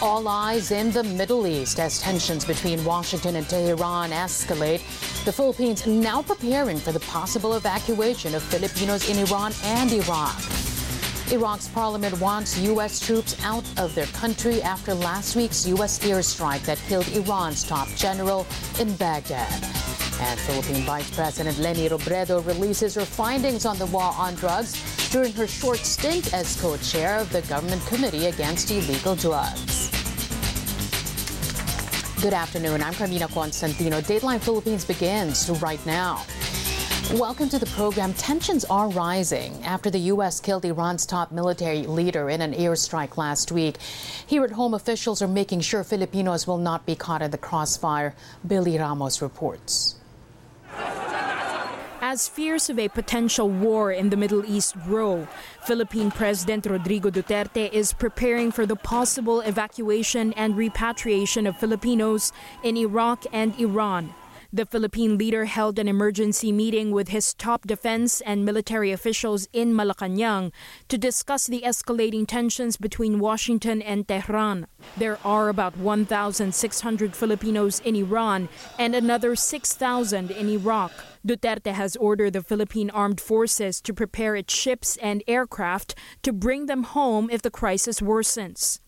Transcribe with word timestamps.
All 0.00 0.28
eyes 0.28 0.70
in 0.70 0.92
the 0.92 1.02
Middle 1.02 1.44
East 1.44 1.80
as 1.80 2.00
tensions 2.00 2.44
between 2.44 2.84
Washington 2.84 3.34
and 3.34 3.48
Tehran 3.48 4.10
escalate. 4.10 4.78
The 5.24 5.32
Philippines 5.32 5.88
now 5.88 6.22
preparing 6.22 6.78
for 6.78 6.92
the 6.92 7.00
possible 7.00 7.54
evacuation 7.54 8.32
of 8.36 8.44
Filipinos 8.44 9.10
in 9.10 9.18
Iran 9.18 9.52
and 9.64 9.90
Iraq. 9.90 10.40
Iraq's 11.32 11.66
parliament 11.66 12.20
wants 12.20 12.56
U.S. 12.58 13.00
troops 13.00 13.36
out 13.44 13.64
of 13.76 13.92
their 13.96 14.06
country 14.06 14.62
after 14.62 14.94
last 14.94 15.34
week's 15.34 15.66
U.S. 15.66 15.98
airstrike 15.98 16.62
that 16.62 16.78
killed 16.86 17.08
Iran's 17.08 17.64
top 17.64 17.88
general 17.96 18.46
in 18.78 18.94
Baghdad. 18.94 19.52
And 20.20 20.38
Philippine 20.40 20.84
Vice 20.84 21.10
President 21.10 21.58
Leni 21.58 21.88
Robredo 21.88 22.46
releases 22.46 22.94
her 22.94 23.04
findings 23.04 23.66
on 23.66 23.76
the 23.78 23.86
war 23.86 24.14
on 24.16 24.36
drugs 24.36 24.80
during 25.10 25.32
her 25.32 25.48
short 25.48 25.78
stint 25.78 26.32
as 26.32 26.60
co-chair 26.60 27.18
of 27.18 27.32
the 27.32 27.42
Government 27.42 27.84
Committee 27.86 28.26
Against 28.26 28.70
Illegal 28.70 29.16
Drugs. 29.16 29.87
Good 32.20 32.34
afternoon. 32.34 32.82
I'm 32.82 32.94
Carmina 32.94 33.28
Constantino. 33.28 34.00
Dateline 34.00 34.40
Philippines 34.40 34.84
begins 34.84 35.48
right 35.62 35.78
now. 35.86 36.24
Welcome 37.14 37.48
to 37.50 37.60
the 37.60 37.66
program. 37.66 38.12
Tensions 38.14 38.64
are 38.64 38.88
rising 38.88 39.62
after 39.62 39.88
the 39.88 40.00
U.S. 40.12 40.40
killed 40.40 40.64
Iran's 40.64 41.06
top 41.06 41.30
military 41.30 41.86
leader 41.86 42.28
in 42.28 42.40
an 42.40 42.54
airstrike 42.54 43.16
last 43.18 43.52
week. 43.52 43.76
Here 44.26 44.42
at 44.42 44.50
home, 44.50 44.74
officials 44.74 45.22
are 45.22 45.28
making 45.28 45.60
sure 45.60 45.84
Filipinos 45.84 46.44
will 46.44 46.58
not 46.58 46.84
be 46.84 46.96
caught 46.96 47.22
in 47.22 47.30
the 47.30 47.38
crossfire. 47.38 48.16
Billy 48.44 48.76
Ramos 48.76 49.22
reports. 49.22 49.94
As 52.10 52.26
fears 52.26 52.70
of 52.70 52.78
a 52.78 52.88
potential 52.88 53.50
war 53.50 53.92
in 53.92 54.08
the 54.08 54.16
Middle 54.16 54.42
East 54.46 54.82
grow, 54.86 55.28
Philippine 55.66 56.10
President 56.10 56.64
Rodrigo 56.64 57.10
Duterte 57.10 57.70
is 57.70 57.92
preparing 57.92 58.50
for 58.50 58.64
the 58.64 58.76
possible 58.76 59.42
evacuation 59.42 60.32
and 60.32 60.56
repatriation 60.56 61.46
of 61.46 61.58
Filipinos 61.58 62.32
in 62.62 62.78
Iraq 62.78 63.26
and 63.30 63.54
Iran. 63.60 64.14
The 64.50 64.64
Philippine 64.64 65.18
leader 65.18 65.44
held 65.44 65.78
an 65.78 65.86
emergency 65.86 66.50
meeting 66.50 66.92
with 66.92 67.08
his 67.08 67.34
top 67.34 67.66
defense 67.66 68.22
and 68.22 68.42
military 68.42 68.90
officials 68.90 69.46
in 69.52 69.74
Malacanang 69.74 70.52
to 70.88 70.96
discuss 70.96 71.46
the 71.46 71.60
escalating 71.60 72.26
tensions 72.26 72.78
between 72.78 73.18
Washington 73.18 73.82
and 73.82 74.08
Tehran. 74.08 74.66
There 74.96 75.18
are 75.26 75.50
about 75.50 75.76
1,600 75.76 77.14
Filipinos 77.14 77.80
in 77.80 77.94
Iran 77.96 78.48
and 78.78 78.94
another 78.94 79.36
6,000 79.36 80.30
in 80.30 80.48
Iraq. 80.48 80.92
Duterte 81.28 81.72
has 81.72 81.94
ordered 81.96 82.32
the 82.32 82.42
Philippine 82.42 82.88
Armed 82.88 83.20
Forces 83.20 83.82
to 83.82 83.92
prepare 83.92 84.34
its 84.34 84.54
ships 84.54 84.96
and 84.96 85.22
aircraft 85.28 85.94
to 86.22 86.32
bring 86.32 86.66
them 86.66 86.84
home 86.84 87.28
if 87.30 87.42
the 87.42 87.50
crisis 87.50 88.00
worsens. 88.00 88.80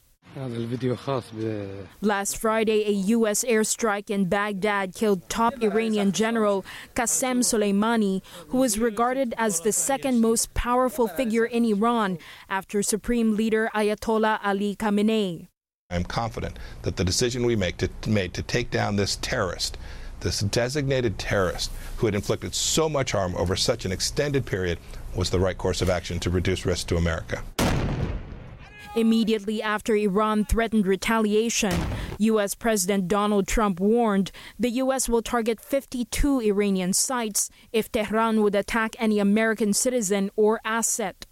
Last 2.00 2.36
Friday, 2.38 2.86
a 2.86 2.92
U.S. 3.18 3.44
airstrike 3.44 4.10
in 4.10 4.26
Baghdad 4.26 4.94
killed 4.94 5.28
top 5.28 5.60
Iranian 5.60 6.12
general 6.12 6.64
Qasem 6.94 7.40
Soleimani, 7.40 8.22
who 8.48 8.58
was 8.58 8.78
regarded 8.78 9.34
as 9.36 9.60
the 9.60 9.72
second 9.72 10.20
most 10.20 10.54
powerful 10.54 11.08
figure 11.08 11.44
in 11.44 11.64
Iran 11.64 12.16
after 12.48 12.82
Supreme 12.82 13.36
Leader 13.36 13.70
Ayatollah 13.74 14.38
Ali 14.42 14.76
Khamenei. 14.76 15.48
I'm 15.90 16.04
confident 16.04 16.58
that 16.82 16.96
the 16.96 17.04
decision 17.04 17.44
we 17.44 17.56
make 17.56 17.76
to, 17.78 17.90
made 18.08 18.32
to 18.34 18.42
take 18.42 18.70
down 18.70 18.94
this 18.94 19.16
terrorist, 19.16 19.76
this 20.20 20.40
designated 20.40 21.18
terrorist 21.18 21.70
who 21.96 22.06
had 22.06 22.14
inflicted 22.14 22.54
so 22.54 22.88
much 22.88 23.12
harm 23.12 23.34
over 23.36 23.56
such 23.56 23.84
an 23.84 23.92
extended 23.92 24.46
period, 24.46 24.78
was 25.14 25.30
the 25.30 25.40
right 25.40 25.58
course 25.58 25.82
of 25.82 25.90
action 25.90 26.18
to 26.20 26.30
reduce 26.30 26.64
risk 26.64 26.86
to 26.88 26.96
America. 26.96 27.42
Immediately 28.96 29.62
after 29.62 29.94
Iran 29.94 30.44
threatened 30.44 30.84
retaliation, 30.84 31.72
U.S. 32.18 32.54
President 32.54 33.06
Donald 33.06 33.46
Trump 33.46 33.78
warned 33.78 34.32
the 34.58 34.70
U.S. 34.70 35.08
will 35.08 35.22
target 35.22 35.60
52 35.60 36.40
Iranian 36.40 36.92
sites 36.92 37.50
if 37.72 37.90
Tehran 37.92 38.42
would 38.42 38.54
attack 38.56 38.96
any 38.98 39.20
American 39.20 39.72
citizen 39.72 40.30
or 40.34 40.60
asset. 40.64 41.26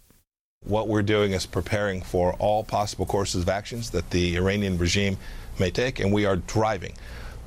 What 0.65 0.87
we're 0.87 1.03
doing 1.03 1.33
is 1.33 1.45
preparing 1.45 2.01
for 2.01 2.33
all 2.33 2.63
possible 2.63 3.05
courses 3.05 3.43
of 3.43 3.49
actions 3.49 3.89
that 3.91 4.09
the 4.11 4.37
Iranian 4.37 4.77
regime 4.77 5.17
may 5.59 5.69
take, 5.69 5.99
and 5.99 6.13
we 6.13 6.25
are 6.25 6.37
driving. 6.37 6.93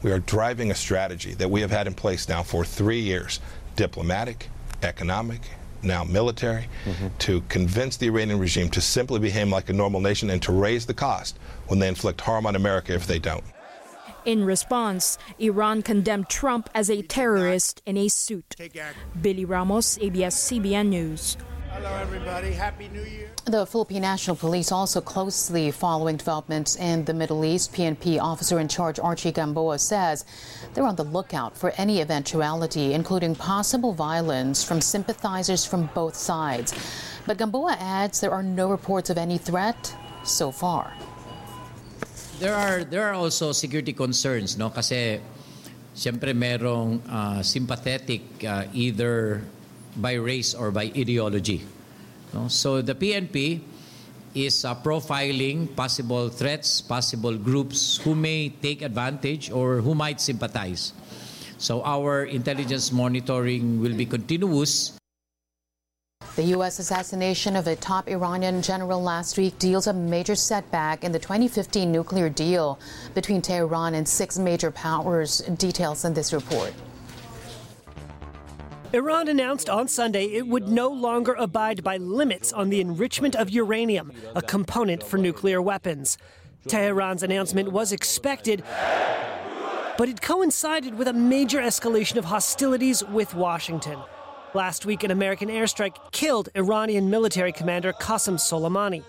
We 0.02 0.10
are 0.12 0.18
driving 0.18 0.70
a 0.70 0.74
strategy 0.74 1.34
that 1.34 1.50
we 1.50 1.60
have 1.60 1.70
had 1.70 1.86
in 1.86 1.94
place 1.94 2.28
now 2.28 2.42
for 2.42 2.64
three 2.64 3.00
years 3.00 3.40
diplomatic, 3.76 4.48
economic, 4.82 5.40
now 5.82 6.04
military, 6.04 6.68
mm-hmm. 6.84 7.08
to 7.20 7.40
convince 7.48 7.96
the 7.96 8.06
Iranian 8.06 8.38
regime 8.38 8.68
to 8.70 8.80
simply 8.80 9.18
behave 9.18 9.48
like 9.48 9.70
a 9.70 9.72
normal 9.72 10.00
nation 10.00 10.28
and 10.30 10.42
to 10.42 10.52
raise 10.52 10.86
the 10.86 10.94
cost 10.94 11.38
when 11.68 11.78
they 11.78 11.88
inflict 11.88 12.20
harm 12.20 12.46
on 12.46 12.54
America 12.54 12.92
if 12.94 13.06
they 13.06 13.18
don't. 13.18 13.44
In 14.24 14.44
response, 14.44 15.18
Iran 15.38 15.82
condemned 15.82 16.28
Trump 16.28 16.70
as 16.74 16.88
a 16.88 17.02
terrorist 17.02 17.82
in 17.86 17.96
a 17.96 18.08
suit. 18.08 18.54
Billy 19.20 19.44
Ramos, 19.44 19.98
ABS-CBN 19.98 20.88
News. 20.88 21.36
Hello, 21.72 21.88
everybody. 21.96 22.52
Happy 22.52 22.90
New 22.92 23.00
Year. 23.00 23.30
The 23.46 23.64
Philippine 23.64 24.02
National 24.02 24.36
Police 24.36 24.70
also 24.70 25.00
closely 25.00 25.70
following 25.70 26.18
developments 26.20 26.76
in 26.76 27.02
the 27.06 27.14
Middle 27.14 27.46
East. 27.46 27.72
PNP 27.72 28.20
officer 28.20 28.60
in 28.60 28.68
charge 28.68 29.00
Archie 29.00 29.32
Gamboa 29.32 29.78
says 29.78 30.26
they're 30.74 30.84
on 30.84 30.96
the 30.96 31.08
lookout 31.08 31.56
for 31.56 31.72
any 31.78 32.02
eventuality, 32.02 32.92
including 32.92 33.34
possible 33.34 33.94
violence 33.94 34.62
from 34.62 34.82
sympathizers 34.82 35.64
from 35.64 35.88
both 35.94 36.14
sides. 36.14 36.76
But 37.24 37.38
Gamboa 37.38 37.78
adds 37.80 38.20
there 38.20 38.32
are 38.36 38.42
no 38.42 38.68
reports 38.68 39.08
of 39.08 39.16
any 39.16 39.38
threat 39.38 39.96
so 40.24 40.52
far. 40.52 40.92
There 42.38 42.54
are 42.54 42.84
there 42.84 43.08
are 43.08 43.14
also 43.14 43.52
security 43.52 43.94
concerns, 43.94 44.58
no? 44.58 44.68
Kasi 44.68 45.24
siyempre 45.96 46.36
merong 46.36 47.00
uh, 47.08 47.40
sympathetic 47.40 48.44
uh, 48.44 48.68
either 48.76 49.40
by 49.96 50.14
race 50.14 50.54
or 50.54 50.70
by 50.70 50.92
ideology. 50.96 51.66
No? 52.32 52.48
So 52.48 52.80
the 52.82 52.94
PNP 52.94 53.60
is 54.34 54.64
uh, 54.64 54.74
profiling 54.74 55.74
possible 55.76 56.28
threats, 56.28 56.80
possible 56.80 57.36
groups 57.36 57.98
who 57.98 58.14
may 58.14 58.48
take 58.48 58.82
advantage 58.82 59.50
or 59.50 59.80
who 59.80 59.94
might 59.94 60.20
sympathize. 60.20 60.92
So 61.58 61.82
our 61.84 62.24
intelligence 62.24 62.90
monitoring 62.90 63.80
will 63.80 63.94
be 63.94 64.06
continuous. 64.06 64.98
The 66.34 66.56
U.S. 66.56 66.78
assassination 66.78 67.56
of 67.56 67.66
a 67.66 67.76
top 67.76 68.08
Iranian 68.08 68.62
general 68.62 69.02
last 69.02 69.36
week 69.36 69.58
deals 69.58 69.86
a 69.86 69.92
major 69.92 70.34
setback 70.34 71.04
in 71.04 71.12
the 71.12 71.18
2015 71.18 71.92
nuclear 71.92 72.30
deal 72.30 72.80
between 73.14 73.42
Tehran 73.42 73.94
and 73.94 74.08
six 74.08 74.38
major 74.38 74.70
powers. 74.70 75.40
Details 75.58 76.06
in 76.06 76.14
this 76.14 76.32
report. 76.32 76.72
Iran 78.94 79.28
announced 79.28 79.70
on 79.70 79.88
Sunday 79.88 80.26
it 80.26 80.46
would 80.46 80.68
no 80.68 80.88
longer 80.88 81.32
abide 81.32 81.82
by 81.82 81.96
limits 81.96 82.52
on 82.52 82.68
the 82.68 82.78
enrichment 82.78 83.34
of 83.34 83.48
uranium, 83.48 84.12
a 84.34 84.42
component 84.42 85.02
for 85.02 85.16
nuclear 85.16 85.62
weapons. 85.62 86.18
Tehran's 86.68 87.22
announcement 87.22 87.72
was 87.72 87.90
expected, 87.92 88.62
but 89.96 90.10
it 90.10 90.20
coincided 90.20 90.94
with 90.96 91.08
a 91.08 91.14
major 91.14 91.58
escalation 91.58 92.16
of 92.16 92.26
hostilities 92.26 93.02
with 93.02 93.34
Washington. 93.34 93.98
Last 94.52 94.84
week, 94.84 95.02
an 95.04 95.10
American 95.10 95.48
airstrike 95.48 95.96
killed 96.12 96.50
Iranian 96.54 97.08
military 97.08 97.52
commander 97.52 97.94
Qasem 97.94 98.34
Soleimani. 98.34 99.02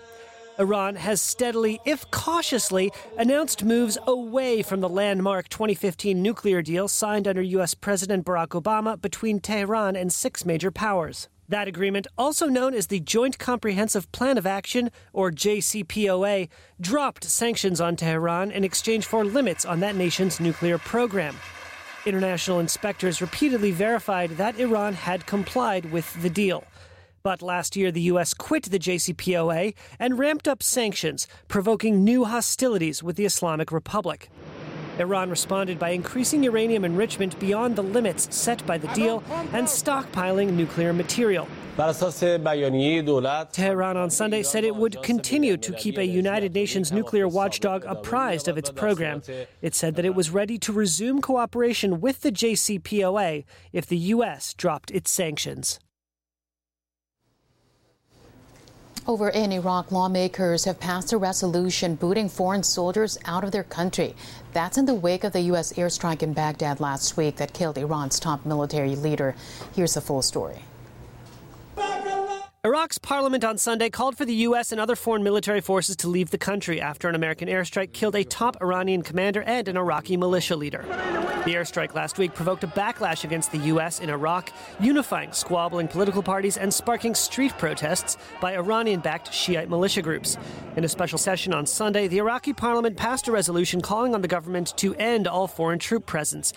Iran 0.58 0.94
has 0.94 1.20
steadily, 1.20 1.80
if 1.84 2.08
cautiously, 2.12 2.92
announced 3.18 3.64
moves 3.64 3.98
away 4.06 4.62
from 4.62 4.80
the 4.80 4.88
landmark 4.88 5.48
2015 5.48 6.22
nuclear 6.22 6.62
deal 6.62 6.86
signed 6.86 7.26
under 7.26 7.42
U.S. 7.42 7.74
President 7.74 8.24
Barack 8.24 8.48
Obama 8.48 9.00
between 9.00 9.40
Tehran 9.40 9.96
and 9.96 10.12
six 10.12 10.44
major 10.44 10.70
powers. 10.70 11.28
That 11.48 11.66
agreement, 11.66 12.06
also 12.16 12.46
known 12.46 12.72
as 12.72 12.86
the 12.86 13.00
Joint 13.00 13.38
Comprehensive 13.38 14.10
Plan 14.12 14.38
of 14.38 14.46
Action, 14.46 14.90
or 15.12 15.32
JCPOA, 15.32 16.48
dropped 16.80 17.24
sanctions 17.24 17.80
on 17.80 17.96
Tehran 17.96 18.52
in 18.52 18.62
exchange 18.62 19.06
for 19.06 19.24
limits 19.24 19.64
on 19.64 19.80
that 19.80 19.96
nation's 19.96 20.38
nuclear 20.38 20.78
program. 20.78 21.36
International 22.06 22.60
inspectors 22.60 23.20
repeatedly 23.20 23.72
verified 23.72 24.30
that 24.32 24.58
Iran 24.60 24.94
had 24.94 25.26
complied 25.26 25.90
with 25.90 26.22
the 26.22 26.30
deal. 26.30 26.64
But 27.24 27.40
last 27.40 27.74
year, 27.74 27.90
the 27.90 28.02
U.S. 28.12 28.34
quit 28.34 28.64
the 28.64 28.78
JCPOA 28.78 29.72
and 29.98 30.18
ramped 30.18 30.46
up 30.46 30.62
sanctions, 30.62 31.26
provoking 31.48 32.04
new 32.04 32.24
hostilities 32.24 33.02
with 33.02 33.16
the 33.16 33.24
Islamic 33.24 33.72
Republic. 33.72 34.28
Iran 34.98 35.30
responded 35.30 35.78
by 35.78 35.88
increasing 35.88 36.42
uranium 36.42 36.84
enrichment 36.84 37.40
beyond 37.40 37.76
the 37.76 37.82
limits 37.82 38.28
set 38.36 38.64
by 38.66 38.76
the 38.76 38.88
deal 38.88 39.24
and 39.54 39.66
stockpiling 39.66 40.52
nuclear 40.52 40.92
material. 40.92 41.48
Tehran 43.52 43.96
on 43.96 44.10
Sunday 44.10 44.42
said 44.42 44.62
it 44.62 44.76
would 44.76 45.02
continue 45.02 45.56
to 45.56 45.72
keep 45.72 45.96
a 45.96 46.04
United 46.04 46.52
Nations 46.52 46.92
nuclear 46.92 47.26
watchdog 47.26 47.86
apprised 47.86 48.48
of 48.48 48.58
its 48.58 48.70
program. 48.70 49.22
It 49.62 49.74
said 49.74 49.94
that 49.94 50.04
it 50.04 50.14
was 50.14 50.28
ready 50.28 50.58
to 50.58 50.74
resume 50.74 51.22
cooperation 51.22 52.02
with 52.02 52.20
the 52.20 52.30
JCPOA 52.30 53.44
if 53.72 53.86
the 53.86 53.96
U.S. 53.96 54.52
dropped 54.52 54.90
its 54.90 55.10
sanctions. 55.10 55.80
Over 59.06 59.28
in 59.28 59.52
Iraq, 59.52 59.92
lawmakers 59.92 60.64
have 60.64 60.80
passed 60.80 61.12
a 61.12 61.18
resolution 61.18 61.94
booting 61.94 62.30
foreign 62.30 62.62
soldiers 62.62 63.18
out 63.26 63.44
of 63.44 63.50
their 63.52 63.62
country. 63.62 64.16
That's 64.54 64.78
in 64.78 64.86
the 64.86 64.94
wake 64.94 65.24
of 65.24 65.34
the 65.34 65.42
U.S. 65.42 65.74
airstrike 65.74 66.22
in 66.22 66.32
Baghdad 66.32 66.80
last 66.80 67.14
week 67.14 67.36
that 67.36 67.52
killed 67.52 67.76
Iran's 67.76 68.18
top 68.18 68.46
military 68.46 68.96
leader. 68.96 69.34
Here's 69.74 69.92
the 69.92 70.00
full 70.00 70.22
story. 70.22 70.62
Iraq's 72.64 72.96
parliament 72.96 73.44
on 73.44 73.58
Sunday 73.58 73.90
called 73.90 74.16
for 74.16 74.24
the 74.24 74.34
U.S. 74.46 74.72
and 74.72 74.80
other 74.80 74.96
foreign 74.96 75.22
military 75.22 75.60
forces 75.60 75.96
to 75.96 76.08
leave 76.08 76.30
the 76.30 76.38
country 76.38 76.80
after 76.80 77.10
an 77.10 77.14
American 77.14 77.46
airstrike 77.46 77.92
killed 77.92 78.16
a 78.16 78.24
top 78.24 78.56
Iranian 78.62 79.02
commander 79.02 79.42
and 79.42 79.68
an 79.68 79.76
Iraqi 79.76 80.16
militia 80.16 80.56
leader. 80.56 80.82
The 81.44 81.52
airstrike 81.52 81.92
last 81.92 82.16
week 82.16 82.32
provoked 82.32 82.64
a 82.64 82.66
backlash 82.66 83.22
against 83.22 83.52
the 83.52 83.58
U.S. 83.58 84.00
in 84.00 84.08
Iraq, 84.08 84.50
unifying 84.80 85.32
squabbling 85.32 85.88
political 85.88 86.22
parties 86.22 86.56
and 86.56 86.72
sparking 86.72 87.14
street 87.14 87.52
protests 87.58 88.16
by 88.40 88.54
Iranian 88.54 89.00
backed 89.00 89.30
Shiite 89.30 89.68
militia 89.68 90.00
groups. 90.00 90.38
In 90.78 90.84
a 90.84 90.88
special 90.88 91.18
session 91.18 91.52
on 91.52 91.66
Sunday, 91.66 92.08
the 92.08 92.16
Iraqi 92.16 92.54
parliament 92.54 92.96
passed 92.96 93.28
a 93.28 93.32
resolution 93.32 93.82
calling 93.82 94.14
on 94.14 94.22
the 94.22 94.28
government 94.28 94.74
to 94.78 94.94
end 94.94 95.28
all 95.28 95.48
foreign 95.48 95.78
troop 95.78 96.06
presence. 96.06 96.54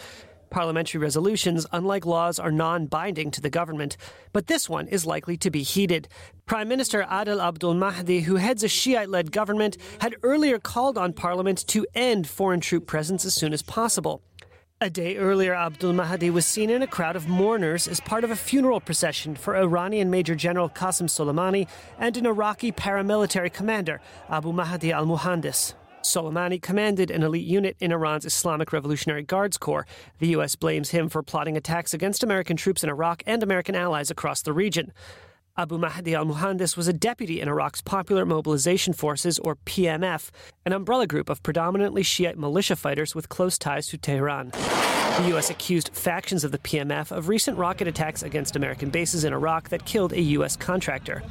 Parliamentary 0.50 1.00
resolutions, 1.00 1.66
unlike 1.72 2.06
laws, 2.06 2.40
are 2.40 2.52
non 2.52 2.86
binding 2.86 3.32
to 3.32 3.42
the 3.42 3.50
government, 3.50 3.98
but 4.34 4.48
this 4.48 4.70
one 4.70 4.88
is 4.88 5.06
likely 5.06 5.38
to 5.38 5.52
be 5.52 5.64
heeded. 5.64 6.08
Prime 6.46 6.68
Minister 6.68 7.06
Adel 7.10 7.42
Abdul 7.42 7.74
Mahdi, 7.74 8.22
who 8.22 8.36
heads 8.36 8.64
a 8.64 8.68
Shiite 8.68 9.10
led 9.10 9.32
government, 9.32 9.78
had 10.00 10.16
earlier 10.24 10.60
called 10.60 10.98
on 10.98 11.14
Parliament 11.14 11.66
to 11.68 11.86
end 11.94 12.28
foreign 12.28 12.60
troop 12.60 12.88
presence 12.88 13.26
as 13.26 13.34
soon 13.34 13.54
as 13.54 13.62
possible. 13.62 14.22
A 14.80 14.92
day 14.92 15.18
earlier, 15.18 15.56
Abdul 15.56 15.94
Mahdi 15.94 16.30
was 16.30 16.46
seen 16.46 16.70
in 16.70 16.84
a 16.84 16.88
crowd 16.88 17.16
of 17.16 17.28
mourners 17.28 17.88
as 17.88 18.00
part 18.00 18.24
of 18.24 18.30
a 18.30 18.36
funeral 18.36 18.80
procession 18.80 19.36
for 19.36 19.56
Iranian 19.58 20.12
Major 20.12 20.36
General 20.36 20.70
Qasem 20.70 21.10
Soleimani 21.10 21.68
and 21.98 22.16
an 22.16 22.28
Iraqi 22.28 22.72
paramilitary 22.72 23.52
commander, 23.52 24.02
Abu 24.30 24.54
Mahdi 24.54 24.92
al 24.92 25.08
Muhandis. 25.08 25.74
Soleimani 26.08 26.62
commanded 26.62 27.12
an 27.12 27.22
elite 27.22 27.46
unit 27.46 27.76
in 27.80 27.92
Iran's 27.92 28.26
Islamic 28.26 28.72
Revolutionary 28.72 29.24
Guards 29.24 29.58
Corps. 29.58 29.86
The 30.20 30.30
U.S. 30.30 30.56
blames 30.56 30.92
him 30.92 31.10
for 31.10 31.22
plotting 31.22 31.58
attacks 31.58 31.94
against 31.94 32.24
American 32.24 32.56
troops 32.58 32.84
in 32.84 32.90
Iraq 32.90 33.24
and 33.28 33.44
American 33.44 33.76
allies 33.76 34.10
across 34.10 34.42
the 34.42 34.54
region. 34.54 34.94
Abu 35.60 35.78
Mahdi 35.78 36.14
al 36.14 36.26
Muhandis 36.26 36.78
was 36.78 36.88
a 36.88 36.94
deputy 36.94 37.42
in 37.42 37.50
Iraq's 37.50 37.82
Popular 37.82 38.26
Mobilization 38.26 38.94
Forces, 38.94 39.40
or 39.40 39.56
PMF, 39.56 40.30
an 40.66 40.72
umbrella 40.72 41.08
group 41.08 41.30
of 41.30 41.42
predominantly 41.42 42.04
Shiite 42.04 42.38
militia 42.38 42.76
fighters 42.76 43.16
with 43.16 43.28
close 43.28 43.58
ties 43.58 43.88
to 43.88 43.98
Tehran. 43.98 44.52
The 44.52 45.30
U.S. 45.30 45.50
accused 45.50 45.90
factions 45.94 46.44
of 46.44 46.52
the 46.52 46.60
PMF 46.60 47.12
of 47.12 47.28
recent 47.28 47.58
rocket 47.58 47.88
attacks 47.88 48.22
against 48.22 48.56
American 48.56 48.92
bases 48.92 49.24
in 49.24 49.34
Iraq 49.34 49.70
that 49.70 49.86
killed 49.86 50.14
a 50.14 50.22
U.S. 50.22 50.56
contractor. 50.56 51.24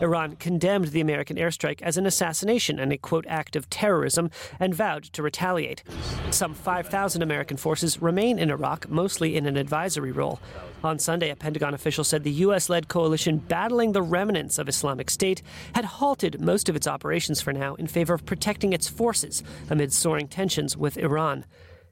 Iran 0.00 0.36
condemned 0.36 0.88
the 0.88 1.00
American 1.00 1.36
airstrike 1.36 1.82
as 1.82 1.96
an 1.96 2.06
assassination 2.06 2.78
and 2.78 2.92
a 2.92 2.98
quote 2.98 3.26
act 3.28 3.54
of 3.56 3.68
terrorism 3.68 4.30
and 4.58 4.74
vowed 4.74 5.04
to 5.04 5.22
retaliate. 5.22 5.82
Some 6.30 6.54
5,000 6.54 7.22
American 7.22 7.56
forces 7.56 8.00
remain 8.00 8.38
in 8.38 8.50
Iraq, 8.50 8.88
mostly 8.88 9.36
in 9.36 9.46
an 9.46 9.56
advisory 9.56 10.12
role. 10.12 10.40
On 10.82 10.98
Sunday, 10.98 11.30
a 11.30 11.36
Pentagon 11.36 11.74
official 11.74 12.04
said 12.04 12.24
the 12.24 12.30
U.S. 12.30 12.70
led 12.70 12.88
coalition 12.88 13.38
battling 13.38 13.92
the 13.92 14.02
remnants 14.02 14.58
of 14.58 14.68
Islamic 14.68 15.10
State 15.10 15.42
had 15.74 15.84
halted 15.84 16.40
most 16.40 16.68
of 16.68 16.76
its 16.76 16.86
operations 16.86 17.40
for 17.40 17.52
now 17.52 17.74
in 17.74 17.86
favor 17.86 18.14
of 18.14 18.24
protecting 18.24 18.72
its 18.72 18.88
forces 18.88 19.42
amid 19.68 19.92
soaring 19.92 20.28
tensions 20.28 20.76
with 20.76 20.96
Iran. 20.96 21.44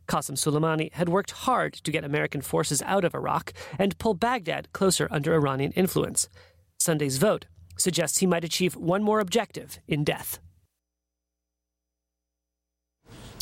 Qasem 0.08 0.38
Soleimani 0.38 0.90
had 0.94 1.10
worked 1.10 1.32
hard 1.32 1.74
to 1.74 1.90
get 1.90 2.02
American 2.02 2.40
forces 2.40 2.80
out 2.82 3.04
of 3.04 3.14
Iraq 3.14 3.52
and 3.78 3.98
pull 3.98 4.14
Baghdad 4.14 4.72
closer 4.72 5.06
under 5.10 5.34
Iranian 5.34 5.72
influence. 5.72 6.30
Sunday's 6.78 7.18
vote 7.18 7.44
suggests 7.78 8.18
he 8.18 8.26
might 8.26 8.44
achieve 8.44 8.76
one 8.76 9.02
more 9.02 9.20
objective 9.20 9.78
in 9.88 10.04
death. 10.04 10.38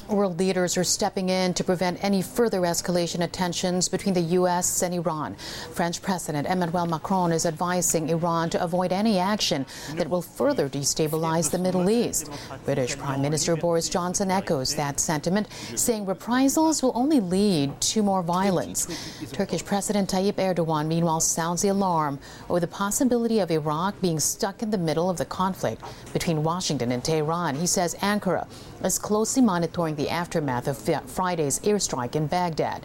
World 0.09 0.39
leaders 0.39 0.77
are 0.77 0.85
stepping 0.85 1.31
in 1.31 1.53
to 1.55 1.65
prevent 1.65 2.03
any 2.03 2.23
further 2.23 2.61
escalation 2.61 3.25
of 3.25 3.33
tensions 3.33 3.89
between 3.89 4.15
the 4.15 4.21
U.S. 4.39 4.83
and 4.83 4.95
Iran. 4.95 5.35
French 5.73 6.01
President 6.01 6.47
Emmanuel 6.47 6.87
Macron 6.87 7.33
is 7.33 7.45
advising 7.45 8.09
Iran 8.09 8.49
to 8.51 8.63
avoid 8.63 8.93
any 8.93 9.19
action 9.19 9.67
that 9.95 10.09
will 10.09 10.23
further 10.23 10.69
destabilize 10.69 11.51
the 11.51 11.59
Middle 11.59 11.91
East. 11.91 12.31
British 12.65 12.97
Prime 12.97 13.21
Minister 13.21 13.57
Boris 13.57 13.89
Johnson 13.89 14.31
echoes 14.31 14.77
that 14.77 15.01
sentiment, 15.01 15.49
saying 15.75 16.07
reprisals 16.07 16.85
will 16.85 16.93
only 16.95 17.19
lead 17.19 17.81
to 17.81 18.03
more 18.03 18.23
violence. 18.23 18.87
Turkish 19.33 19.65
President 19.65 20.09
Tayyip 20.09 20.35
Erdogan, 20.35 20.87
meanwhile, 20.87 21.21
sounds 21.21 21.63
the 21.63 21.69
alarm 21.69 22.21
over 22.49 22.61
the 22.61 22.69
possibility 22.69 23.41
of 23.41 23.51
Iraq 23.51 24.01
being 24.01 24.21
stuck 24.21 24.63
in 24.63 24.71
the 24.71 24.79
middle 24.79 25.11
of 25.11 25.17
the 25.17 25.25
conflict 25.25 25.83
between 26.13 26.45
Washington 26.45 26.93
and 26.93 27.03
Tehran. 27.03 27.57
He 27.57 27.67
says 27.67 27.97
Ankara 27.97 28.47
is 28.85 28.99
closely 29.01 29.43
monitoring 29.43 29.96
the 29.97 30.11
aftermath 30.11 30.69
of 30.69 30.79
Friday's 31.11 31.61
airstrike 31.61 32.15
in 32.15 32.27
Baghdad. 32.27 32.85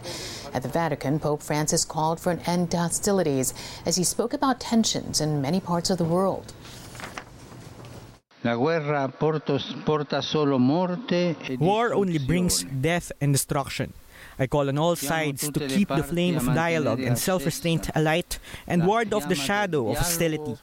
At 0.54 0.62
the 0.62 0.68
Vatican, 0.68 1.18
Pope 1.18 1.42
Francis 1.42 1.84
called 1.84 2.20
for 2.20 2.30
an 2.32 2.40
end 2.40 2.70
to 2.72 2.78
hostilities 2.78 3.54
as 3.86 3.96
he 3.96 4.04
spoke 4.04 4.32
about 4.32 4.60
tensions 4.60 5.20
in 5.20 5.40
many 5.40 5.60
parts 5.60 5.90
of 5.90 5.98
the 5.98 6.04
world. 6.04 6.52
War 11.60 11.94
only 11.94 12.18
brings 12.18 12.64
death 12.64 13.12
and 13.20 13.32
destruction. 13.32 13.92
I 14.38 14.46
call 14.46 14.68
on 14.68 14.78
all 14.78 14.96
sides 14.96 15.48
to 15.50 15.60
keep 15.68 15.88
the 15.88 16.02
flame 16.02 16.36
of 16.36 16.46
dialogue 16.46 17.00
and 17.00 17.18
self 17.18 17.44
restraint 17.44 17.90
alight 17.94 18.38
and 18.66 18.86
ward 18.86 19.12
off 19.12 19.28
the 19.28 19.34
shadow 19.34 19.90
of 19.90 19.98
hostility. 19.98 20.56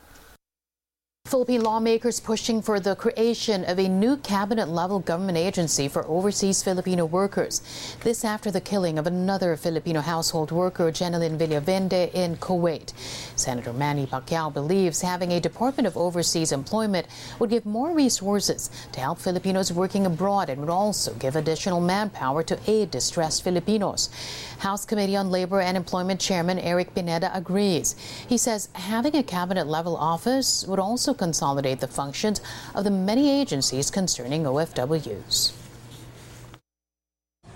Philippine 1.29 1.61
lawmakers 1.61 2.19
pushing 2.19 2.59
for 2.59 2.79
the 2.79 2.95
creation 2.95 3.63
of 3.65 3.77
a 3.77 3.87
new 3.87 4.17
cabinet 4.17 4.67
level 4.67 4.99
government 4.99 5.37
agency 5.37 5.87
for 5.87 6.03
overseas 6.07 6.63
Filipino 6.63 7.05
workers. 7.05 7.61
This 8.03 8.25
after 8.25 8.49
the 8.49 8.59
killing 8.59 8.97
of 8.97 9.05
another 9.05 9.55
Filipino 9.55 10.01
household 10.01 10.51
worker, 10.51 10.91
Jeanelyn 10.91 11.37
Villavende, 11.37 12.11
in 12.15 12.35
Kuwait. 12.37 12.93
Senator 13.35 13.71
Manny 13.73 14.07
Pacquiao 14.07 14.51
believes 14.51 15.01
having 15.01 15.31
a 15.31 15.39
Department 15.39 15.85
of 15.85 15.95
Overseas 15.95 16.51
Employment 16.51 17.05
would 17.37 17.51
give 17.51 17.63
more 17.63 17.93
resources 17.93 18.71
to 18.91 18.99
help 18.99 19.19
Filipinos 19.19 19.71
working 19.71 20.07
abroad 20.07 20.49
and 20.49 20.59
would 20.59 20.71
also 20.71 21.13
give 21.13 21.35
additional 21.35 21.79
manpower 21.79 22.41
to 22.41 22.57
aid 22.65 22.89
distressed 22.89 23.43
Filipinos. 23.43 24.09
House 24.57 24.83
Committee 24.83 25.15
on 25.15 25.29
Labor 25.29 25.61
and 25.61 25.77
Employment 25.77 26.19
Chairman 26.19 26.57
Eric 26.57 26.95
Pineda 26.95 27.29
agrees. 27.37 27.95
He 28.27 28.39
says 28.39 28.69
having 28.73 29.15
a 29.15 29.21
cabinet 29.21 29.67
level 29.67 29.95
office 29.95 30.65
would 30.67 30.79
also 30.79 31.13
consolidate 31.19 31.83
the 31.83 31.91
functions 31.91 32.39
of 32.73 32.87
the 32.87 32.95
many 32.95 33.27
agencies 33.27 33.91
concerning 33.91 34.47
OFWs. 34.47 35.51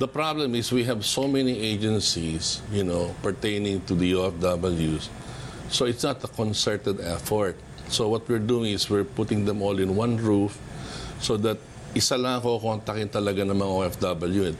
The 0.03 0.09
problem 0.11 0.51
is 0.51 0.67
we 0.75 0.83
have 0.83 1.07
so 1.07 1.31
many 1.31 1.55
agencies, 1.63 2.59
you 2.75 2.83
know, 2.83 3.15
pertaining 3.23 3.87
to 3.87 3.95
the 3.95 4.19
OFWs. 4.19 5.07
So 5.71 5.85
it's 5.87 6.03
not 6.03 6.19
a 6.23 6.27
concerted 6.27 6.99
effort. 6.99 7.55
So 7.87 8.09
what 8.09 8.27
we're 8.27 8.43
doing 8.43 8.75
is 8.75 8.89
we're 8.89 9.07
putting 9.07 9.45
them 9.45 9.61
all 9.63 9.79
in 9.79 9.95
one 9.95 10.17
roof 10.17 10.59
so 11.23 11.37
that 11.39 11.55
isa 11.95 12.19
lang 12.19 12.41
ko 12.43 12.59
kontakin 12.59 13.07
talaga 13.07 13.47
ng 13.47 13.55
mga 13.55 13.71
OFW. 13.79 14.51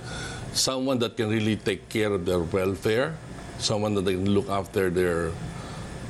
Someone 0.54 1.02
that 1.04 1.18
can 1.18 1.28
really 1.28 1.58
take 1.58 1.90
care 1.90 2.14
of 2.14 2.24
their 2.24 2.40
welfare, 2.40 3.18
someone 3.60 3.98
that 4.00 4.06
can 4.06 4.30
look 4.30 4.48
after 4.48 4.94
their 4.94 5.34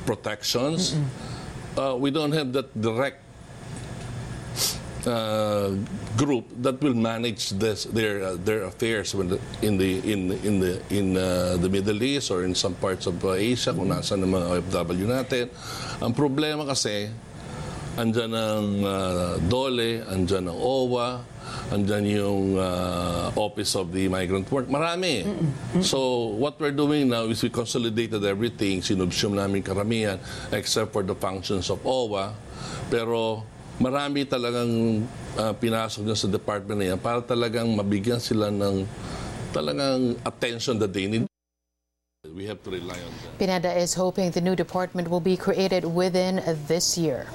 protections. 0.04 0.94
Mm 0.94 1.08
-mm 1.08 1.33
uh, 1.76 1.96
we 1.98 2.10
don't 2.10 2.32
have 2.32 2.52
that 2.52 2.68
direct 2.80 3.20
uh, 5.06 5.72
group 6.16 6.46
that 6.62 6.80
will 6.80 6.94
manage 6.94 7.50
this, 7.50 7.84
their 7.84 8.22
uh, 8.22 8.36
their 8.40 8.64
affairs 8.64 9.12
the, 9.12 9.38
in 9.62 9.76
the 9.76 10.00
in 10.00 10.32
in 10.44 10.60
the 10.60 10.80
in 10.90 11.16
uh, 11.16 11.56
the 11.60 11.68
Middle 11.68 12.02
East 12.02 12.30
or 12.30 12.44
in 12.44 12.54
some 12.54 12.74
parts 12.74 13.06
of 13.06 13.22
uh, 13.24 13.36
Asia 13.36 13.72
kung 13.72 13.92
nasaan 13.92 14.24
ang 14.24 14.32
mga 14.32 14.46
OFW 14.60 15.06
natin. 15.08 15.44
Ang 16.00 16.12
problema 16.16 16.64
kasi 16.64 17.10
andyan 17.94 18.32
ang 18.34 18.66
uh, 18.82 19.38
DOLE, 19.46 20.02
andyan 20.10 20.50
ang 20.50 20.58
OWA, 20.58 21.22
andyan 21.70 22.04
yung 22.06 22.58
uh, 22.58 23.30
Office 23.38 23.78
of 23.78 23.94
the 23.94 24.10
Migrant 24.10 24.50
Work. 24.50 24.66
Marami. 24.66 25.22
So, 25.82 26.30
what 26.34 26.58
we're 26.58 26.74
doing 26.74 27.08
now 27.08 27.30
is 27.30 27.42
we 27.42 27.50
consolidated 27.50 28.22
everything, 28.26 28.82
sinubsum 28.82 29.38
namin 29.38 29.62
karamihan, 29.62 30.18
except 30.50 30.90
for 30.90 31.06
the 31.06 31.14
functions 31.14 31.70
of 31.70 31.78
OWA. 31.86 32.34
Pero, 32.90 33.46
marami 33.78 34.26
talagang 34.26 35.02
uh, 35.38 35.54
pinasok 35.54 36.06
dyan 36.06 36.18
sa 36.18 36.28
department 36.30 36.78
na 36.78 36.86
yan 36.94 37.00
para 37.00 37.18
talagang 37.22 37.66
mabigyan 37.74 38.22
sila 38.22 38.50
ng 38.50 38.86
talagang 39.50 40.18
attention 40.26 40.78
that 40.78 40.90
they 40.90 41.06
need. 41.06 41.26
We 42.34 42.50
have 42.50 42.58
to 42.66 42.70
rely 42.74 42.98
on 42.98 43.12
them. 43.22 43.30
Pineda 43.38 43.70
is 43.70 43.94
hoping 43.94 44.34
the 44.34 44.42
new 44.42 44.58
department 44.58 45.06
will 45.06 45.22
be 45.22 45.38
created 45.38 45.86
within 45.86 46.42
this 46.66 46.98
year. 46.98 47.30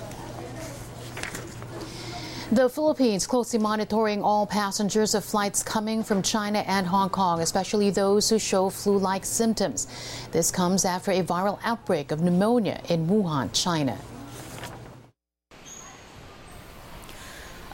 The 2.51 2.67
Philippines 2.67 3.27
closely 3.27 3.59
monitoring 3.59 4.23
all 4.23 4.47
passengers 4.47 5.13
of 5.13 5.23
flights 5.23 5.61
coming 5.61 6.01
from 6.03 6.23
China 6.23 6.63
and 6.65 6.87
Hong 6.87 7.11
Kong, 7.11 7.41
especially 7.41 7.91
those 7.91 8.27
who 8.27 8.39
show 8.39 8.71
flu-like 8.71 9.23
symptoms. 9.23 9.85
This 10.31 10.49
comes 10.49 10.83
after 10.83 11.11
a 11.11 11.21
viral 11.21 11.59
outbreak 11.63 12.09
of 12.09 12.21
pneumonia 12.21 12.81
in 12.89 13.05
Wuhan, 13.07 13.53
China. 13.53 13.99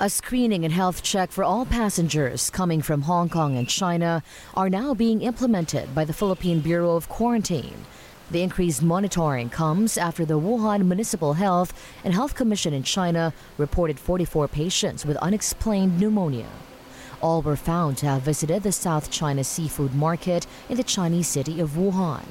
A 0.01 0.10
screening 0.10 0.65
and 0.65 0.74
health 0.74 1.01
check 1.01 1.32
for 1.32 1.46
all 1.46 1.65
passengers 1.65 2.50
coming 2.50 2.82
from 2.82 3.03
Hong 3.03 3.29
Kong 3.29 3.55
and 3.55 3.70
China 3.70 4.24
are 4.55 4.70
now 4.70 4.94
being 4.94 5.22
implemented 5.22 5.96
by 5.96 6.03
the 6.03 6.12
Philippine 6.12 6.60
Bureau 6.60 6.98
of 6.98 7.08
Quarantine. 7.08 7.86
The 8.32 8.41
increased 8.41 8.82
monitoring 8.82 9.50
comes 9.50 10.00
after 10.00 10.25
the 10.25 10.39
Wuhan 10.39 10.86
Municipal 10.86 11.34
Health 11.34 11.74
and 12.03 12.12
Health 12.12 12.34
Commission 12.34 12.74
in 12.74 12.82
China 12.82 13.34
reported 13.60 14.00
44 14.00 14.48
patients 14.48 15.05
with 15.05 15.15
unexplained 15.17 16.00
pneumonia. 16.00 16.50
All 17.22 17.44
were 17.44 17.55
found 17.55 17.98
to 18.00 18.08
have 18.08 18.24
visited 18.24 18.63
the 18.63 18.72
South 18.72 19.12
China 19.12 19.44
seafood 19.44 19.94
market 19.94 20.48
in 20.70 20.77
the 20.77 20.84
Chinese 20.84 21.27
city 21.27 21.60
of 21.60 21.72
Wuhan. 21.72 22.25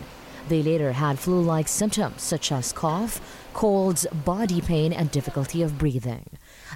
They 0.48 0.64
later 0.64 0.92
had 0.92 1.20
flu 1.20 1.40
like 1.40 1.68
symptoms 1.68 2.22
such 2.22 2.50
as 2.50 2.72
cough, 2.72 3.20
colds, 3.54 4.04
body 4.24 4.60
pain, 4.60 4.92
and 4.92 5.12
difficulty 5.12 5.62
of 5.62 5.78
breathing. 5.78 6.28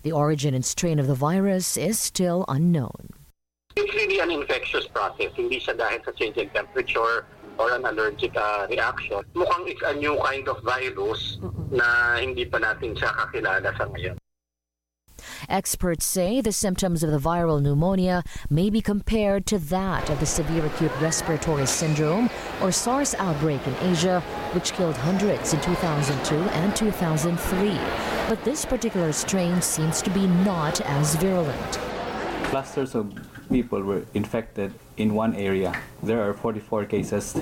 The 0.05 0.13
origin 0.13 0.55
and 0.55 0.65
strain 0.65 1.01
of 1.01 1.09
the 1.09 1.17
virus 1.17 1.77
is 1.77 1.99
still 1.99 2.45
unknown. 2.47 3.11
It's 3.77 3.95
really 3.95 4.21
an 4.21 4.31
infectious 4.31 4.87
process, 4.87 5.33
hindi 5.35 5.61
siya 5.61 5.77
dahil 5.77 6.05
sa 6.05 6.13
change 6.13 6.39
in 6.39 6.49
temperature 6.51 7.27
or 7.59 7.75
an 7.75 7.85
allergic 7.85 8.35
uh, 8.37 8.67
reaction. 8.71 9.21
Mukhang 9.35 9.69
it's 9.69 9.83
a 9.83 9.95
new 9.95 10.17
kind 10.23 10.49
of 10.49 10.63
virus 10.63 11.39
na 11.71 12.17
hindi 12.17 12.47
pa 12.47 12.59
natin 12.59 12.95
siya 12.95 13.11
kakilala 13.13 13.75
sa 13.77 13.85
ngayon. 13.91 14.17
Experts 15.49 16.05
say 16.05 16.41
the 16.41 16.53
symptoms 16.53 17.03
of 17.03 17.11
the 17.11 17.19
viral 17.19 17.61
pneumonia 17.61 18.23
may 18.51 18.71
be 18.71 18.81
compared 18.81 19.47
to 19.47 19.59
that 19.59 20.11
of 20.11 20.21
the 20.21 20.27
severe 20.27 20.67
acute 20.67 20.93
respiratory 21.01 21.67
syndrome 21.67 22.31
or 22.63 22.71
SARS 22.71 23.15
outbreak 23.17 23.65
in 23.67 23.75
Asia, 23.81 24.21
which 24.53 24.73
killed 24.73 24.97
hundreds 24.97 25.55
in 25.55 25.61
2002 25.61 26.35
and 26.35 26.75
2003. 26.77 27.79
But 28.29 28.45
this 28.45 28.65
particular 28.65 29.13
strain 29.13 29.63
seems 29.63 30.03
to 30.03 30.11
be 30.11 30.27
not 30.27 30.81
as 30.83 31.15
virulent. 31.17 31.79
Clusters 32.45 32.95
of 32.95 33.13
people 33.51 33.83
were 33.83 34.05
infected 34.15 34.73
in 34.97 35.15
one 35.15 35.35
area. 35.35 35.73
There 36.03 36.21
are 36.23 36.35
44 36.35 36.85
cases 36.87 37.37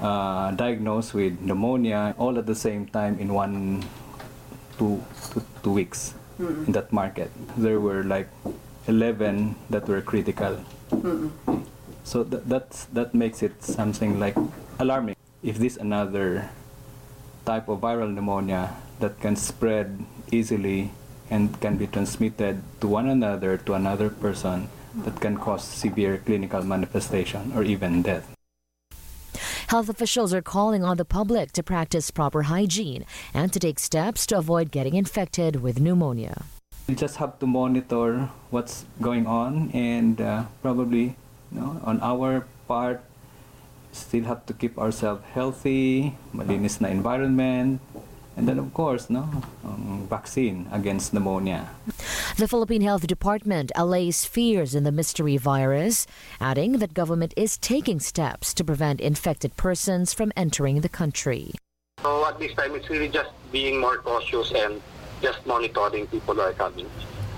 uh, 0.00 0.50
diagnosed 0.52 1.14
with 1.14 1.40
pneumonia 1.40 2.14
all 2.18 2.38
at 2.38 2.46
the 2.46 2.54
same 2.54 2.86
time 2.86 3.18
in 3.18 3.32
one, 3.32 3.84
two, 4.78 5.02
two, 5.32 5.42
two 5.62 5.72
weeks 5.72 6.14
in 6.38 6.72
that 6.72 6.92
market. 6.92 7.30
There 7.56 7.80
were 7.80 8.04
like 8.04 8.28
11 8.88 9.56
that 9.70 9.88
were 9.88 10.02
critical. 10.02 10.60
So 12.04 12.22
th- 12.24 12.42
that's, 12.46 12.84
that 12.86 13.14
makes 13.14 13.42
it 13.42 13.62
something 13.64 14.20
like 14.20 14.36
alarming. 14.78 15.16
If 15.42 15.58
this 15.58 15.76
another 15.76 16.50
type 17.44 17.68
of 17.68 17.80
viral 17.80 18.12
pneumonia 18.12 18.76
that 19.00 19.20
can 19.20 19.36
spread 19.36 20.04
easily 20.30 20.90
and 21.30 21.58
can 21.60 21.76
be 21.76 21.86
transmitted 21.86 22.62
to 22.80 22.86
one 22.86 23.08
another 23.08 23.56
to 23.58 23.74
another 23.74 24.10
person 24.10 24.68
that 25.04 25.20
can 25.20 25.36
cause 25.36 25.64
severe 25.64 26.18
clinical 26.18 26.62
manifestation 26.62 27.52
or 27.54 27.62
even 27.62 28.02
death. 28.02 28.32
Health 29.68 29.88
officials 29.88 30.32
are 30.32 30.42
calling 30.42 30.84
on 30.84 30.96
the 30.96 31.04
public 31.04 31.50
to 31.52 31.62
practice 31.62 32.10
proper 32.10 32.42
hygiene 32.44 33.04
and 33.34 33.52
to 33.52 33.58
take 33.58 33.78
steps 33.78 34.24
to 34.26 34.38
avoid 34.38 34.70
getting 34.70 34.94
infected 34.94 35.56
with 35.60 35.80
pneumonia. 35.80 36.46
We 36.86 36.94
just 36.94 37.16
have 37.16 37.38
to 37.40 37.46
monitor 37.46 38.30
what's 38.50 38.86
going 39.02 39.26
on 39.26 39.72
and 39.74 40.20
uh, 40.20 40.44
probably 40.62 41.18
you 41.50 41.60
know, 41.60 41.80
on 41.82 42.00
our 42.00 42.46
part 42.68 43.02
still 43.90 44.24
have 44.24 44.44
to 44.46 44.52
keep 44.52 44.78
ourselves 44.78 45.24
healthy, 45.32 46.14
malinis 46.34 46.80
na 46.80 46.88
environment, 46.88 47.80
and 48.36 48.46
then 48.46 48.58
of 48.58 48.72
course, 48.74 49.08
no, 49.08 49.28
um, 49.64 50.06
vaccine 50.08 50.68
against 50.70 51.14
pneumonia. 51.14 51.70
The 52.36 52.46
Philippine 52.46 52.82
Health 52.82 53.06
Department 53.06 53.72
allays 53.74 54.26
fears 54.26 54.74
in 54.74 54.84
the 54.84 54.92
mystery 54.92 55.38
virus, 55.38 56.06
adding 56.38 56.78
that 56.78 56.92
government 56.92 57.32
is 57.36 57.56
taking 57.56 57.98
steps 57.98 58.52
to 58.54 58.62
prevent 58.62 59.00
infected 59.00 59.56
persons 59.56 60.12
from 60.12 60.32
entering 60.36 60.82
the 60.82 60.88
country. 60.88 61.52
So 62.02 62.26
at 62.26 62.38
this 62.38 62.52
time, 62.54 62.74
it's 62.74 62.90
really 62.90 63.08
just 63.08 63.30
being 63.50 63.80
more 63.80 63.96
cautious 63.98 64.52
and 64.52 64.82
just 65.22 65.44
monitoring 65.46 66.06
people 66.08 66.34
who 66.34 66.42
are 66.42 66.52
coming. 66.52 66.88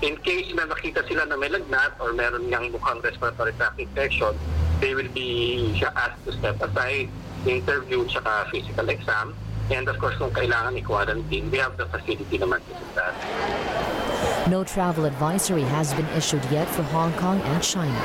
In 0.01 0.17
case 0.17 0.51
na 0.53 0.67
nakita 0.67 1.07
sila 1.07 1.25
na 1.27 1.35
may 1.39 1.47
lagnat 1.47 1.95
or 1.99 2.11
meron 2.11 2.51
niyang 2.51 2.71
mukhang 2.75 3.03
respiratory 3.03 3.55
tract 3.55 3.79
infection, 3.79 4.35
they 4.79 4.95
will 4.95 5.07
be 5.15 5.79
asked 5.95 6.23
to 6.27 6.31
step 6.35 6.59
aside, 6.59 7.07
interview, 7.47 8.03
tsaka 8.07 8.51
physical 8.51 8.87
exam. 8.89 9.35
And 9.71 9.87
of 9.87 9.99
course, 9.99 10.17
kung 10.17 10.31
kailangan 10.31 10.77
i-quarantine, 10.77 11.51
we 11.51 11.57
have 11.57 11.77
the 11.77 11.85
facility 11.85 12.37
naman 12.41 12.57
to 12.65 12.73
do 12.73 12.85
that. 12.97 13.13
No 14.49 14.63
travel 14.63 15.05
advisory 15.05 15.61
has 15.61 15.93
been 15.93 16.07
issued 16.17 16.43
yet 16.49 16.67
for 16.67 16.81
Hong 16.89 17.13
Kong 17.13 17.39
and 17.41 17.61
China. 17.61 18.01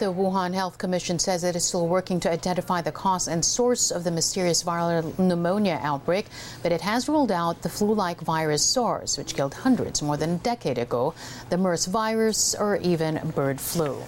The 0.00 0.10
Wuhan 0.10 0.54
Health 0.54 0.78
Commission 0.78 1.18
says 1.18 1.44
it 1.44 1.54
is 1.54 1.64
still 1.64 1.86
working 1.86 2.20
to 2.20 2.32
identify 2.32 2.80
the 2.80 2.90
cause 2.90 3.28
and 3.28 3.44
source 3.44 3.90
of 3.90 4.02
the 4.02 4.10
mysterious 4.10 4.64
viral 4.64 5.16
pneumonia 5.18 5.78
outbreak, 5.82 6.24
but 6.62 6.72
it 6.72 6.80
has 6.80 7.06
ruled 7.06 7.30
out 7.30 7.60
the 7.60 7.68
flu 7.68 7.92
like 7.92 8.18
virus 8.22 8.64
SARS, 8.64 9.18
which 9.18 9.36
killed 9.36 9.52
hundreds 9.52 10.00
more 10.00 10.16
than 10.16 10.30
a 10.30 10.38
decade 10.38 10.78
ago, 10.78 11.12
the 11.50 11.58
MERS 11.58 11.84
virus, 11.84 12.54
or 12.54 12.78
even 12.78 13.20
bird 13.36 13.60
flu. 13.60 14.02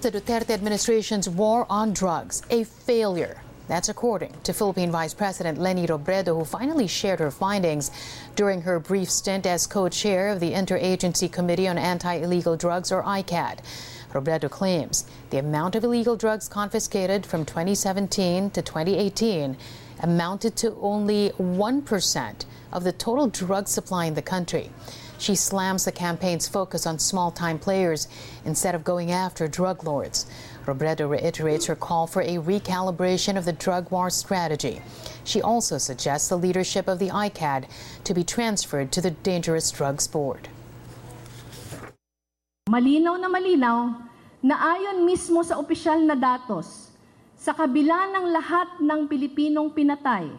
The 0.00 0.10
Duterte 0.10 0.48
administration's 0.48 1.28
war 1.28 1.66
on 1.68 1.92
drugs, 1.92 2.40
a 2.48 2.64
failure. 2.64 3.42
That's 3.68 3.90
according 3.90 4.34
to 4.44 4.54
Philippine 4.54 4.90
Vice 4.90 5.12
President 5.12 5.58
Leni 5.58 5.86
Robredo, 5.86 6.38
who 6.38 6.46
finally 6.46 6.86
shared 6.86 7.20
her 7.20 7.30
findings 7.30 7.90
during 8.34 8.62
her 8.62 8.80
brief 8.80 9.10
stint 9.10 9.44
as 9.44 9.66
co 9.66 9.90
chair 9.90 10.30
of 10.30 10.40
the 10.40 10.52
Interagency 10.52 11.30
Committee 11.30 11.68
on 11.68 11.76
Anti 11.76 12.14
Illegal 12.14 12.56
Drugs, 12.56 12.90
or 12.90 13.02
ICAD. 13.02 13.58
Robredo 14.14 14.50
claims 14.50 15.04
the 15.28 15.36
amount 15.36 15.74
of 15.74 15.84
illegal 15.84 16.16
drugs 16.16 16.48
confiscated 16.48 17.26
from 17.26 17.44
2017 17.44 18.48
to 18.52 18.62
2018 18.62 19.54
amounted 20.02 20.56
to 20.56 20.74
only 20.80 21.30
1% 21.38 22.44
of 22.72 22.84
the 22.84 22.92
total 22.92 23.26
drug 23.26 23.68
supply 23.68 24.06
in 24.06 24.14
the 24.14 24.22
country. 24.22 24.70
She 25.20 25.36
slams 25.36 25.84
the 25.84 25.92
campaign's 25.92 26.48
focus 26.48 26.88
on 26.88 26.98
small 26.98 27.28
time 27.30 27.60
players 27.60 28.08
instead 28.48 28.74
of 28.74 28.88
going 28.88 29.12
after 29.12 29.44
drug 29.46 29.84
lords. 29.84 30.24
Robredo 30.64 31.04
reiterates 31.04 31.68
her 31.68 31.76
call 31.76 32.08
for 32.08 32.24
a 32.24 32.40
recalibration 32.40 33.36
of 33.36 33.44
the 33.44 33.52
drug 33.52 33.92
war 33.92 34.08
strategy. 34.08 34.80
She 35.22 35.44
also 35.44 35.76
suggests 35.76 36.32
the 36.32 36.40
leadership 36.40 36.88
of 36.88 36.98
the 36.98 37.12
ICAD 37.12 37.68
to 38.04 38.14
be 38.14 38.24
transferred 38.24 38.92
to 38.92 39.04
the 39.04 39.12
Dangerous 39.12 39.70
Drugs 39.70 40.08
Board. 40.08 40.48
Malinaw 42.72 43.20
na 43.20 43.28
malinaw 43.28 44.00
na 44.40 44.56
ayon 44.72 45.04
mismo 45.04 45.44
sa 45.44 45.60
opisyal 45.60 46.00
na 46.00 46.16
datos, 46.16 46.96
sa 47.36 47.52
kabila 47.52 48.08
ng 48.08 48.24
lahat 48.32 48.80
ng 48.80 49.04
Pilipinong 49.04 49.68
pinatay 49.76 50.32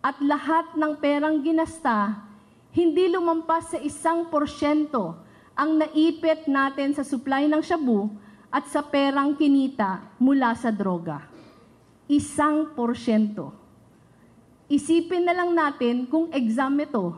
at 0.00 0.16
lahat 0.24 0.72
ng 0.72 0.96
perang 0.96 1.44
ginasta, 1.44 2.31
hindi 2.72 3.04
lumampas 3.12 3.76
sa 3.76 3.78
isang 3.84 4.32
porsyento 4.32 5.20
ang 5.52 5.76
naipit 5.76 6.48
natin 6.48 6.96
sa 6.96 7.04
supply 7.04 7.44
ng 7.44 7.60
shabu 7.60 8.08
at 8.48 8.64
sa 8.64 8.80
perang 8.80 9.36
kinita 9.36 10.00
mula 10.16 10.56
sa 10.56 10.72
droga. 10.72 11.28
Isang 12.08 12.72
porsyento. 12.72 13.52
Isipin 14.72 15.28
na 15.28 15.36
lang 15.36 15.52
natin 15.52 16.08
kung 16.08 16.32
exam 16.32 16.72
ito 16.80 17.12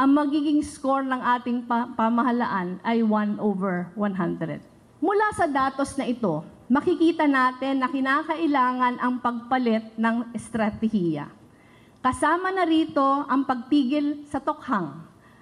ang 0.00 0.16
magiging 0.16 0.64
score 0.64 1.04
ng 1.04 1.20
ating 1.40 1.68
pa- 1.68 1.92
pamahalaan 1.92 2.80
ay 2.80 3.04
1 3.04 3.36
over 3.36 3.92
100. 4.00 4.64
Mula 4.96 5.26
sa 5.36 5.44
datos 5.44 5.92
na 6.00 6.08
ito, 6.08 6.40
makikita 6.72 7.28
natin 7.28 7.84
na 7.84 7.88
kinakailangan 7.92 8.96
ang 8.96 9.20
pagpalit 9.20 9.92
ng 10.00 10.32
estratehiya. 10.32 11.28
Kasama 12.06 12.54
na 12.54 12.62
rito 12.62 13.02
ang 13.02 13.42
pagtigil 13.42 14.30
sa 14.30 14.38
tokhang 14.38 14.94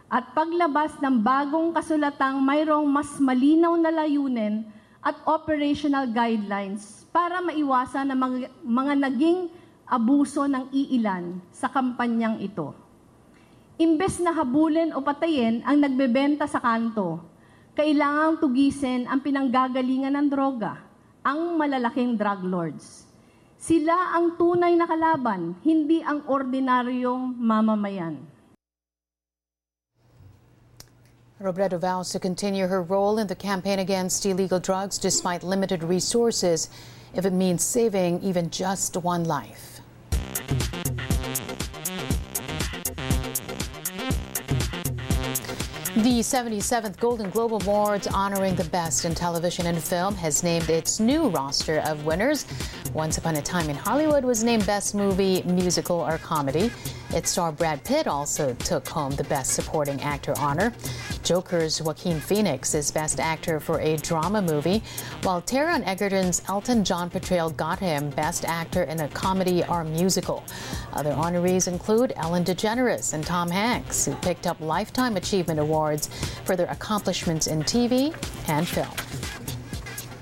at 0.08 0.32
paglabas 0.32 0.96
ng 0.96 1.20
bagong 1.20 1.76
kasulatang 1.76 2.40
mayroong 2.40 2.88
mas 2.88 3.20
malinaw 3.20 3.76
na 3.76 3.92
layunin 3.92 4.64
at 5.04 5.12
operational 5.28 6.08
guidelines 6.08 7.04
para 7.12 7.44
maiwasan 7.44 8.08
ang 8.08 8.16
mga, 8.16 8.38
mga 8.64 8.94
naging 8.96 9.52
abuso 9.84 10.48
ng 10.48 10.72
iilan 10.72 11.36
sa 11.52 11.68
kampanyang 11.68 12.40
ito. 12.40 12.72
Imbes 13.76 14.16
na 14.24 14.32
habulin 14.32 14.96
o 14.96 15.04
patayin 15.04 15.60
ang 15.68 15.76
nagbebenta 15.76 16.48
sa 16.48 16.64
kanto, 16.64 17.20
kailangang 17.76 18.40
tugisin 18.40 19.04
ang 19.04 19.20
pinanggagalingan 19.20 20.16
ng 20.16 20.32
droga, 20.32 20.80
ang 21.20 21.60
malalaking 21.60 22.16
drug 22.16 22.40
lords. 22.40 23.03
Sila 23.64 24.12
ang 24.12 24.36
tunay 24.36 24.76
na 24.76 24.84
kalaban, 24.84 25.56
hindi 25.64 26.04
ang 26.04 26.20
ordinaryong 26.28 27.32
mamamayan. 27.40 28.20
Robredo 31.40 31.80
vows 31.80 32.12
to 32.12 32.20
continue 32.20 32.68
her 32.68 32.84
role 32.84 33.16
in 33.16 33.24
the 33.24 33.34
campaign 33.34 33.80
against 33.80 34.28
illegal 34.28 34.60
drugs 34.60 35.00
despite 35.00 35.40
limited 35.40 35.80
resources 35.80 36.68
if 37.16 37.24
it 37.24 37.32
means 37.32 37.64
saving 37.64 38.20
even 38.20 38.52
just 38.52 39.00
one 39.00 39.24
life. 39.24 39.73
The 46.04 46.20
77th 46.20 47.00
Golden 47.00 47.30
Globe 47.30 47.54
Awards, 47.54 48.06
honoring 48.06 48.56
the 48.56 48.64
best 48.64 49.06
in 49.06 49.14
television 49.14 49.64
and 49.68 49.82
film, 49.82 50.14
has 50.16 50.42
named 50.42 50.68
its 50.68 51.00
new 51.00 51.28
roster 51.28 51.78
of 51.78 52.04
winners. 52.04 52.44
Once 52.92 53.16
Upon 53.16 53.36
a 53.36 53.40
Time 53.40 53.70
in 53.70 53.76
Hollywood 53.76 54.22
was 54.22 54.44
named 54.44 54.66
Best 54.66 54.94
Movie, 54.94 55.42
Musical, 55.44 55.96
or 55.96 56.18
Comedy. 56.18 56.70
Its 57.14 57.30
star 57.30 57.52
Brad 57.52 57.84
Pitt 57.84 58.08
also 58.08 58.54
took 58.54 58.88
home 58.88 59.12
the 59.12 59.22
Best 59.24 59.52
Supporting 59.52 60.02
Actor 60.02 60.34
honor. 60.36 60.72
Joker's 61.22 61.80
Joaquin 61.80 62.18
Phoenix 62.18 62.74
is 62.74 62.90
Best 62.90 63.20
Actor 63.20 63.60
for 63.60 63.78
a 63.78 63.96
Drama 63.98 64.42
Movie, 64.42 64.82
while 65.22 65.40
Taron 65.40 65.86
Egerton's 65.86 66.42
Elton 66.48 66.82
John 66.82 67.08
portrayal 67.08 67.50
got 67.50 67.78
him 67.78 68.10
Best 68.10 68.44
Actor 68.44 68.82
in 68.82 68.98
a 68.98 69.08
Comedy 69.10 69.62
or 69.68 69.84
Musical. 69.84 70.42
Other 70.92 71.12
honorees 71.12 71.68
include 71.68 72.12
Ellen 72.16 72.44
DeGeneres 72.44 73.14
and 73.14 73.24
Tom 73.24 73.48
Hanks, 73.48 74.04
who 74.06 74.16
picked 74.16 74.48
up 74.48 74.60
Lifetime 74.60 75.16
Achievement 75.16 75.60
Awards 75.60 76.08
for 76.44 76.56
their 76.56 76.66
accomplishments 76.66 77.46
in 77.46 77.62
TV 77.62 78.12
and 78.48 78.66
film. 78.66 78.88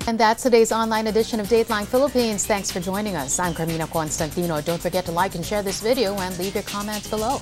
And 0.09 0.19
that's 0.19 0.43
today's 0.43 0.73
online 0.73 1.07
edition 1.07 1.39
of 1.39 1.47
Dateline 1.47 1.87
Philippines. 1.87 2.45
Thanks 2.45 2.73
for 2.73 2.81
joining 2.81 3.15
us. 3.15 3.39
I'm 3.39 3.55
Carmina 3.55 3.87
Constantino. 3.87 4.61
Don't 4.61 4.81
forget 4.81 5.05
to 5.05 5.13
like 5.13 5.37
and 5.37 5.47
share 5.47 5.63
this 5.63 5.81
video 5.81 6.17
and 6.17 6.37
leave 6.39 6.55
your 6.55 6.65
comments 6.65 7.09
below. 7.09 7.39